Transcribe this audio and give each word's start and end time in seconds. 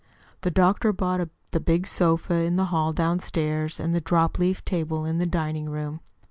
"The 0.41 0.49
doctor 0.49 0.91
bought 0.91 1.29
the 1.51 1.59
big 1.59 1.85
sofa 1.85 2.33
in 2.33 2.55
the 2.55 2.65
hall 2.73 2.91
downstairs, 2.91 3.79
and 3.79 3.93
the 3.93 4.01
dropleaf 4.01 4.65
table 4.65 5.05
in 5.05 5.19
the 5.19 5.27
dining 5.27 5.69
room." 5.69 5.99